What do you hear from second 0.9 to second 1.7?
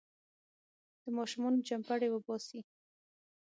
د ماشومانو